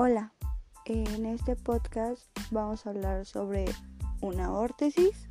[0.00, 0.32] Hola,
[0.84, 3.64] en este podcast vamos a hablar sobre
[4.20, 5.28] una órtesis.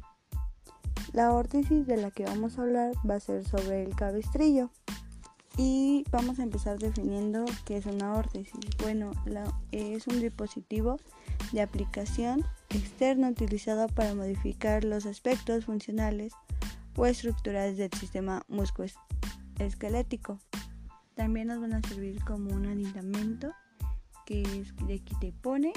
[1.13, 4.69] La órtesis de la que vamos a hablar va a ser sobre el cabestrillo.
[5.55, 8.59] Y vamos a empezar definiendo qué es una órtesis.
[8.83, 9.11] Bueno,
[9.71, 10.97] es un dispositivo
[11.53, 16.33] de aplicación externo utilizado para modificar los aspectos funcionales
[16.97, 20.39] o estructurales del sistema musculoesquelético.
[21.15, 23.53] También nos van a servir como un aditamento
[24.27, 25.71] que es de que te pone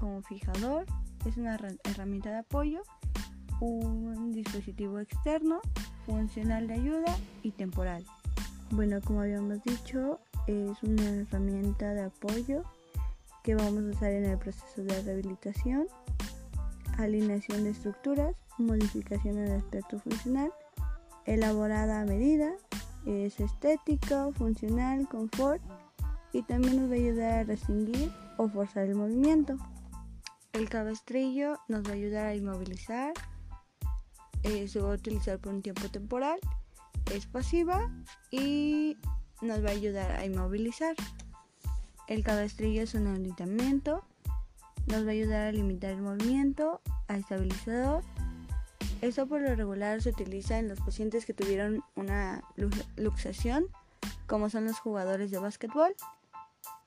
[0.00, 0.86] como fijador,
[1.26, 2.82] es una herramienta de apoyo,
[3.60, 5.60] un dispositivo externo,
[6.06, 8.02] funcional de ayuda y temporal.
[8.70, 12.64] Bueno, como habíamos dicho, es una herramienta de apoyo
[13.44, 15.86] que vamos a usar en el proceso de rehabilitación,
[16.96, 20.50] alineación de estructuras, modificación del aspecto funcional,
[21.26, 22.52] elaborada a medida,
[23.04, 25.62] es estético, funcional, confort
[26.36, 29.56] y también nos va a ayudar a restringir o forzar el movimiento.
[30.52, 33.14] El cabestrillo nos va a ayudar a inmovilizar,
[34.42, 36.38] eh, se va a utilizar por un tiempo temporal,
[37.14, 37.90] es pasiva
[38.30, 38.98] y
[39.40, 40.94] nos va a ayudar a inmovilizar.
[42.06, 44.04] El cabestrillo es un aditamiento,
[44.88, 48.04] nos va a ayudar a limitar el movimiento, a estabilizador.
[49.00, 52.44] Esto por lo regular se utiliza en los pacientes que tuvieron una
[52.96, 53.68] luxación,
[54.26, 55.96] como son los jugadores de básquetbol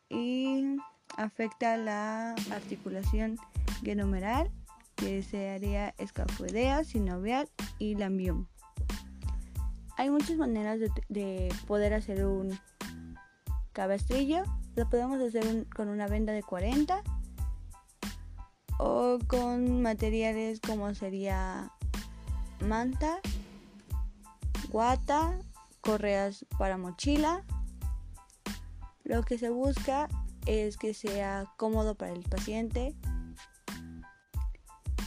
[0.09, 0.77] y
[1.17, 3.37] afecta la articulación
[3.83, 4.51] genomeral,
[4.95, 8.47] que sería escafoidea, sinovial y lambium.
[9.97, 10.79] Hay muchas maneras
[11.09, 12.57] de, poder hacer un
[13.73, 14.43] cabestrillo.
[14.75, 17.03] Lo podemos hacer con una venda de 40
[18.77, 21.69] o con materiales como sería
[22.61, 23.19] manta,
[24.69, 25.37] guata,
[25.81, 27.43] correas para mochila,
[29.09, 30.07] lo que se busca
[30.45, 32.95] es que sea cómodo para el paciente.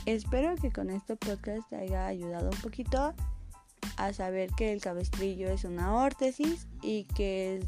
[0.07, 3.15] Espero que con este podcast te haya ayudado un poquito
[3.97, 7.67] a saber que el cabestrillo es una órtesis y que es,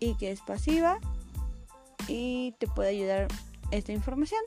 [0.00, 0.98] y que es pasiva
[2.06, 3.28] y te puede ayudar
[3.70, 4.42] esta información.